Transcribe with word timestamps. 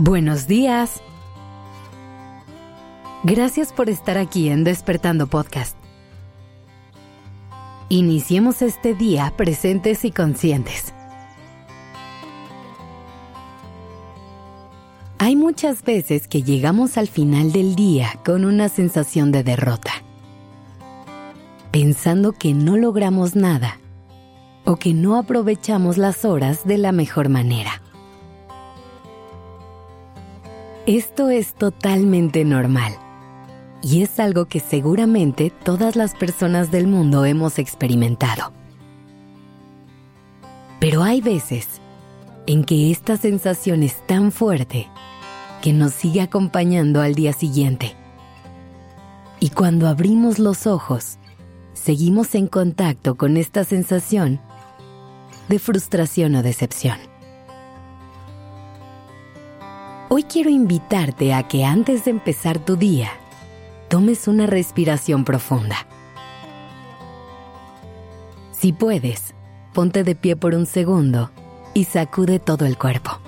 Buenos 0.00 0.46
días. 0.46 1.02
Gracias 3.24 3.72
por 3.72 3.90
estar 3.90 4.16
aquí 4.16 4.48
en 4.48 4.62
Despertando 4.62 5.26
Podcast. 5.26 5.76
Iniciemos 7.88 8.62
este 8.62 8.94
día 8.94 9.34
presentes 9.36 10.04
y 10.04 10.12
conscientes. 10.12 10.94
Hay 15.18 15.34
muchas 15.34 15.82
veces 15.82 16.28
que 16.28 16.44
llegamos 16.44 16.96
al 16.96 17.08
final 17.08 17.50
del 17.50 17.74
día 17.74 18.20
con 18.24 18.44
una 18.44 18.68
sensación 18.68 19.32
de 19.32 19.42
derrota, 19.42 19.90
pensando 21.72 22.30
que 22.30 22.54
no 22.54 22.76
logramos 22.76 23.34
nada 23.34 23.80
o 24.64 24.76
que 24.76 24.94
no 24.94 25.16
aprovechamos 25.16 25.98
las 25.98 26.24
horas 26.24 26.64
de 26.64 26.78
la 26.78 26.92
mejor 26.92 27.28
manera. 27.30 27.82
Esto 30.88 31.28
es 31.28 31.52
totalmente 31.52 32.46
normal 32.46 32.94
y 33.82 34.00
es 34.00 34.18
algo 34.18 34.46
que 34.46 34.58
seguramente 34.58 35.50
todas 35.50 35.96
las 35.96 36.14
personas 36.14 36.70
del 36.70 36.86
mundo 36.86 37.26
hemos 37.26 37.58
experimentado. 37.58 38.54
Pero 40.80 41.02
hay 41.02 41.20
veces 41.20 41.68
en 42.46 42.64
que 42.64 42.90
esta 42.90 43.18
sensación 43.18 43.82
es 43.82 43.98
tan 44.06 44.32
fuerte 44.32 44.88
que 45.60 45.74
nos 45.74 45.92
sigue 45.92 46.22
acompañando 46.22 47.02
al 47.02 47.14
día 47.14 47.34
siguiente. 47.34 47.94
Y 49.40 49.50
cuando 49.50 49.88
abrimos 49.88 50.38
los 50.38 50.66
ojos, 50.66 51.18
seguimos 51.74 52.34
en 52.34 52.46
contacto 52.46 53.14
con 53.16 53.36
esta 53.36 53.62
sensación 53.64 54.40
de 55.50 55.58
frustración 55.58 56.34
o 56.36 56.42
decepción. 56.42 57.17
Hoy 60.10 60.22
quiero 60.22 60.48
invitarte 60.48 61.34
a 61.34 61.42
que 61.42 61.66
antes 61.66 62.06
de 62.06 62.10
empezar 62.12 62.58
tu 62.58 62.76
día, 62.76 63.10
tomes 63.88 64.26
una 64.26 64.46
respiración 64.46 65.22
profunda. 65.22 65.86
Si 68.52 68.72
puedes, 68.72 69.34
ponte 69.74 70.04
de 70.04 70.14
pie 70.14 70.34
por 70.34 70.54
un 70.54 70.64
segundo 70.64 71.30
y 71.74 71.84
sacude 71.84 72.38
todo 72.38 72.64
el 72.64 72.78
cuerpo. 72.78 73.18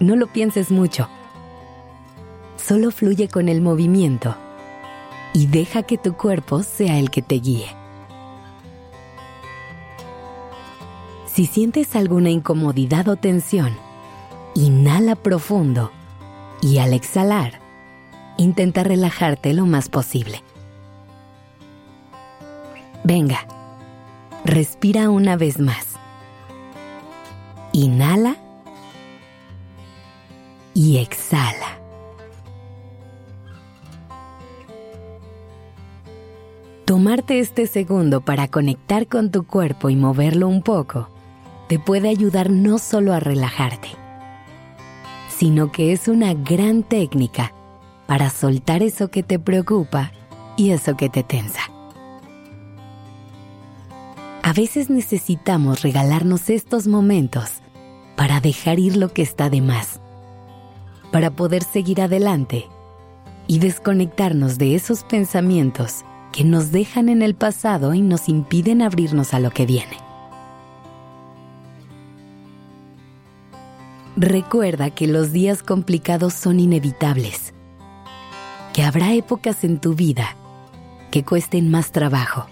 No 0.00 0.16
lo 0.16 0.26
pienses 0.26 0.72
mucho. 0.72 1.08
Solo 2.56 2.90
fluye 2.90 3.28
con 3.28 3.48
el 3.48 3.60
movimiento 3.60 4.34
y 5.32 5.46
deja 5.46 5.84
que 5.84 5.98
tu 5.98 6.14
cuerpo 6.14 6.64
sea 6.64 6.98
el 6.98 7.10
que 7.12 7.22
te 7.22 7.36
guíe. 7.36 7.68
Si 11.26 11.46
sientes 11.46 11.94
alguna 11.94 12.30
incomodidad 12.30 13.06
o 13.06 13.14
tensión, 13.14 13.78
Inhala 14.54 15.14
profundo 15.16 15.92
y 16.60 16.78
al 16.78 16.92
exhalar, 16.92 17.60
intenta 18.36 18.82
relajarte 18.82 19.54
lo 19.54 19.66
más 19.66 19.88
posible. 19.88 20.42
Venga, 23.04 23.46
respira 24.44 25.08
una 25.08 25.36
vez 25.36 25.58
más. 25.58 25.96
Inhala 27.72 28.36
y 30.74 30.98
exhala. 30.98 31.78
Tomarte 36.84 37.38
este 37.38 37.68
segundo 37.68 38.20
para 38.20 38.48
conectar 38.48 39.06
con 39.06 39.30
tu 39.30 39.46
cuerpo 39.46 39.90
y 39.90 39.96
moverlo 39.96 40.48
un 40.48 40.60
poco 40.62 41.08
te 41.68 41.78
puede 41.78 42.08
ayudar 42.08 42.50
no 42.50 42.78
solo 42.78 43.12
a 43.12 43.20
relajarte, 43.20 43.90
sino 45.40 45.72
que 45.72 45.92
es 45.92 46.06
una 46.06 46.34
gran 46.34 46.82
técnica 46.82 47.54
para 48.06 48.28
soltar 48.28 48.82
eso 48.82 49.08
que 49.08 49.22
te 49.22 49.38
preocupa 49.38 50.12
y 50.58 50.72
eso 50.72 50.98
que 50.98 51.08
te 51.08 51.22
tensa. 51.22 51.62
A 54.42 54.52
veces 54.52 54.90
necesitamos 54.90 55.80
regalarnos 55.80 56.50
estos 56.50 56.86
momentos 56.86 57.62
para 58.16 58.40
dejar 58.40 58.78
ir 58.78 58.98
lo 58.98 59.14
que 59.14 59.22
está 59.22 59.48
de 59.48 59.62
más, 59.62 59.98
para 61.10 61.30
poder 61.30 61.62
seguir 61.64 62.02
adelante 62.02 62.66
y 63.46 63.60
desconectarnos 63.60 64.58
de 64.58 64.74
esos 64.74 65.04
pensamientos 65.04 66.04
que 66.32 66.44
nos 66.44 66.70
dejan 66.70 67.08
en 67.08 67.22
el 67.22 67.34
pasado 67.34 67.94
y 67.94 68.02
nos 68.02 68.28
impiden 68.28 68.82
abrirnos 68.82 69.32
a 69.32 69.40
lo 69.40 69.50
que 69.52 69.64
viene. 69.64 70.09
Recuerda 74.16 74.90
que 74.90 75.06
los 75.06 75.32
días 75.32 75.62
complicados 75.62 76.34
son 76.34 76.58
inevitables, 76.58 77.54
que 78.72 78.82
habrá 78.82 79.14
épocas 79.14 79.62
en 79.62 79.78
tu 79.80 79.94
vida 79.94 80.36
que 81.10 81.24
cuesten 81.24 81.70
más 81.70 81.92
trabajo 81.92 82.46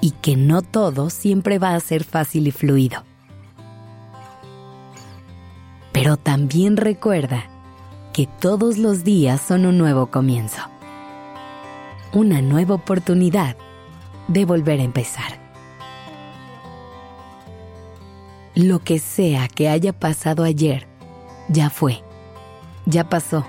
y 0.00 0.12
que 0.12 0.36
no 0.36 0.62
todo 0.62 1.10
siempre 1.10 1.58
va 1.58 1.74
a 1.74 1.80
ser 1.80 2.04
fácil 2.04 2.46
y 2.46 2.50
fluido. 2.50 3.04
Pero 5.92 6.16
también 6.16 6.76
recuerda 6.76 7.44
que 8.12 8.26
todos 8.26 8.78
los 8.78 9.04
días 9.04 9.40
son 9.40 9.66
un 9.66 9.78
nuevo 9.78 10.06
comienzo, 10.06 10.62
una 12.12 12.42
nueva 12.42 12.74
oportunidad 12.74 13.56
de 14.28 14.44
volver 14.44 14.80
a 14.80 14.84
empezar. 14.84 15.43
Lo 18.54 18.78
que 18.78 19.00
sea 19.00 19.48
que 19.48 19.68
haya 19.68 19.92
pasado 19.92 20.44
ayer, 20.44 20.86
ya 21.48 21.70
fue, 21.70 22.04
ya 22.86 23.08
pasó. 23.08 23.44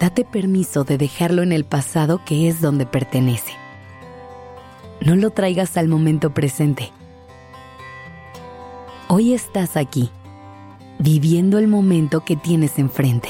Date 0.00 0.24
permiso 0.24 0.84
de 0.84 0.96
dejarlo 0.96 1.42
en 1.42 1.52
el 1.52 1.66
pasado 1.66 2.24
que 2.24 2.48
es 2.48 2.62
donde 2.62 2.86
pertenece. 2.86 3.52
No 5.02 5.16
lo 5.16 5.28
traigas 5.32 5.76
al 5.76 5.86
momento 5.86 6.32
presente. 6.32 6.90
Hoy 9.08 9.34
estás 9.34 9.76
aquí, 9.76 10.10
viviendo 10.98 11.58
el 11.58 11.68
momento 11.68 12.24
que 12.24 12.36
tienes 12.36 12.78
enfrente. 12.78 13.28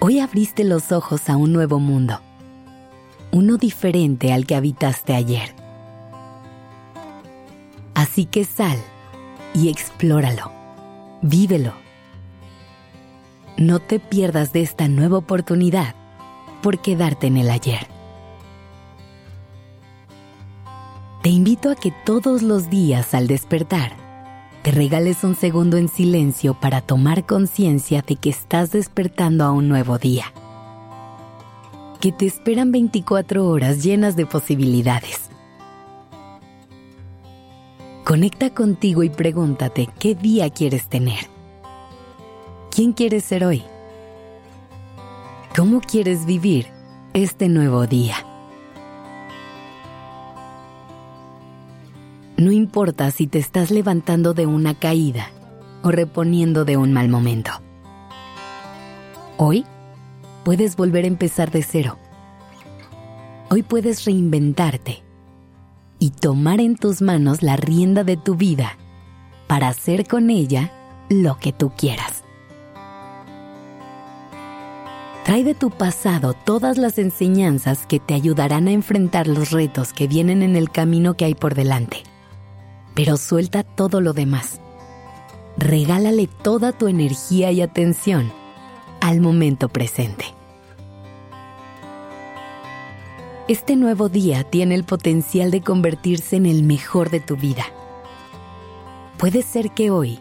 Hoy 0.00 0.20
abriste 0.20 0.64
los 0.64 0.92
ojos 0.92 1.30
a 1.30 1.38
un 1.38 1.54
nuevo 1.54 1.78
mundo, 1.78 2.20
uno 3.32 3.56
diferente 3.56 4.34
al 4.34 4.44
que 4.44 4.54
habitaste 4.54 5.14
ayer. 5.14 5.55
Así 7.96 8.26
que 8.26 8.44
sal 8.44 8.78
y 9.54 9.70
explóralo, 9.70 10.52
vívelo. 11.22 11.72
No 13.56 13.78
te 13.78 13.98
pierdas 13.98 14.52
de 14.52 14.60
esta 14.60 14.86
nueva 14.86 15.16
oportunidad 15.16 15.94
por 16.62 16.82
quedarte 16.82 17.28
en 17.28 17.38
el 17.38 17.48
ayer. 17.48 17.86
Te 21.22 21.30
invito 21.30 21.70
a 21.70 21.74
que 21.74 21.90
todos 22.04 22.42
los 22.42 22.68
días 22.68 23.14
al 23.14 23.28
despertar 23.28 23.96
te 24.62 24.72
regales 24.72 25.24
un 25.24 25.34
segundo 25.34 25.78
en 25.78 25.88
silencio 25.88 26.52
para 26.52 26.82
tomar 26.82 27.24
conciencia 27.24 28.04
de 28.06 28.16
que 28.16 28.28
estás 28.28 28.72
despertando 28.72 29.42
a 29.42 29.52
un 29.52 29.68
nuevo 29.68 29.96
día. 29.96 30.34
Que 32.02 32.12
te 32.12 32.26
esperan 32.26 32.72
24 32.72 33.48
horas 33.48 33.82
llenas 33.82 34.16
de 34.16 34.26
posibilidades 34.26 35.30
Conecta 38.16 38.48
contigo 38.48 39.02
y 39.02 39.10
pregúntate 39.10 39.90
qué 39.98 40.14
día 40.14 40.48
quieres 40.48 40.88
tener. 40.88 41.18
¿Quién 42.74 42.94
quieres 42.94 43.24
ser 43.24 43.44
hoy? 43.44 43.62
¿Cómo 45.54 45.82
quieres 45.82 46.24
vivir 46.24 46.68
este 47.12 47.50
nuevo 47.50 47.86
día? 47.86 48.16
No 52.38 52.52
importa 52.52 53.10
si 53.10 53.26
te 53.26 53.38
estás 53.38 53.70
levantando 53.70 54.32
de 54.32 54.46
una 54.46 54.72
caída 54.72 55.30
o 55.82 55.90
reponiendo 55.90 56.64
de 56.64 56.78
un 56.78 56.94
mal 56.94 57.10
momento. 57.10 57.50
Hoy 59.36 59.66
puedes 60.42 60.74
volver 60.74 61.04
a 61.04 61.08
empezar 61.08 61.50
de 61.50 61.62
cero. 61.62 61.98
Hoy 63.50 63.62
puedes 63.62 64.06
reinventarte 64.06 65.05
y 65.98 66.10
tomar 66.10 66.60
en 66.60 66.76
tus 66.76 67.02
manos 67.02 67.42
la 67.42 67.56
rienda 67.56 68.04
de 68.04 68.16
tu 68.16 68.34
vida 68.34 68.76
para 69.46 69.68
hacer 69.68 70.06
con 70.06 70.30
ella 70.30 70.72
lo 71.08 71.38
que 71.38 71.52
tú 71.52 71.72
quieras. 71.76 72.24
Trae 75.24 75.42
de 75.42 75.54
tu 75.54 75.70
pasado 75.70 76.34
todas 76.34 76.78
las 76.78 76.98
enseñanzas 76.98 77.84
que 77.86 77.98
te 77.98 78.14
ayudarán 78.14 78.68
a 78.68 78.70
enfrentar 78.70 79.26
los 79.26 79.50
retos 79.50 79.92
que 79.92 80.06
vienen 80.06 80.44
en 80.44 80.54
el 80.54 80.70
camino 80.70 81.14
que 81.14 81.24
hay 81.24 81.34
por 81.34 81.56
delante. 81.56 82.04
Pero 82.94 83.16
suelta 83.16 83.64
todo 83.64 84.00
lo 84.00 84.12
demás. 84.12 84.60
Regálale 85.56 86.28
toda 86.28 86.70
tu 86.70 86.86
energía 86.86 87.50
y 87.50 87.60
atención 87.60 88.32
al 89.00 89.20
momento 89.20 89.68
presente. 89.68 90.35
Este 93.48 93.76
nuevo 93.76 94.08
día 94.08 94.42
tiene 94.42 94.74
el 94.74 94.82
potencial 94.82 95.52
de 95.52 95.60
convertirse 95.60 96.34
en 96.34 96.46
el 96.46 96.64
mejor 96.64 97.10
de 97.10 97.20
tu 97.20 97.36
vida. 97.36 97.62
Puede 99.18 99.42
ser 99.42 99.70
que 99.70 99.92
hoy 99.92 100.18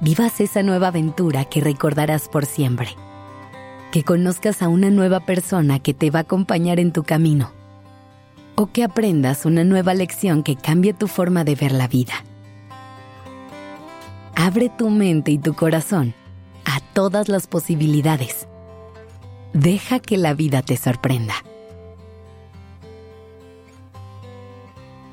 vivas 0.00 0.40
esa 0.40 0.62
nueva 0.62 0.86
aventura 0.88 1.44
que 1.46 1.60
recordarás 1.60 2.28
por 2.28 2.46
siempre. 2.46 2.90
Que 3.90 4.04
conozcas 4.04 4.62
a 4.62 4.68
una 4.68 4.88
nueva 4.88 5.18
persona 5.18 5.80
que 5.80 5.94
te 5.94 6.12
va 6.12 6.20
a 6.20 6.22
acompañar 6.22 6.78
en 6.78 6.92
tu 6.92 7.02
camino. 7.02 7.50
O 8.54 8.66
que 8.66 8.84
aprendas 8.84 9.46
una 9.46 9.64
nueva 9.64 9.92
lección 9.92 10.44
que 10.44 10.54
cambie 10.54 10.94
tu 10.94 11.08
forma 11.08 11.42
de 11.42 11.56
ver 11.56 11.72
la 11.72 11.88
vida. 11.88 12.24
Abre 14.36 14.68
tu 14.68 14.90
mente 14.90 15.32
y 15.32 15.38
tu 15.38 15.54
corazón 15.54 16.14
a 16.64 16.78
todas 16.92 17.28
las 17.28 17.48
posibilidades. 17.48 18.46
Deja 19.54 19.98
que 19.98 20.16
la 20.16 20.34
vida 20.34 20.62
te 20.62 20.76
sorprenda. 20.76 21.34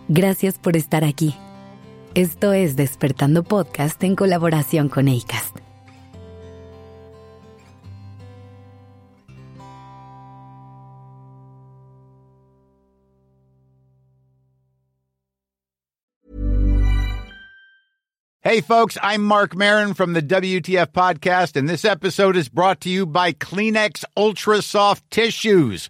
Gracias 0.09 0.57
por 0.57 0.77
estar 0.77 1.03
aquí. 1.03 1.35
Esto 2.15 2.53
es 2.53 2.75
Despertando 2.75 3.43
Podcast 3.43 4.01
en 4.03 4.15
colaboración 4.15 4.89
con 4.89 5.07
ACAST. 5.07 5.57
Hey, 18.47 18.61
folks, 18.61 18.97
I'm 19.03 19.25
Mark 19.25 19.57
Marin 19.57 19.93
from 19.93 20.13
the 20.13 20.21
WTF 20.21 20.93
Podcast, 20.93 21.57
and 21.57 21.67
this 21.67 21.83
episode 21.83 22.37
is 22.37 22.47
brought 22.47 22.79
to 22.81 22.89
you 22.89 23.05
by 23.05 23.33
Kleenex 23.33 24.05
Ultra 24.15 24.61
Soft 24.61 25.03
Tissues 25.11 25.89